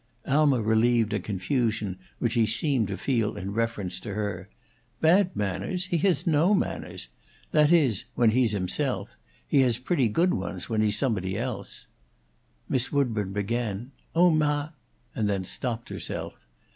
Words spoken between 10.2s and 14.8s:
ones when he's somebody else." Miss Woodburn began, "Oh, mah"